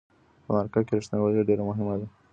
[0.43, 2.07] په مرکه کې رښتینولي ډیره مهمه ده.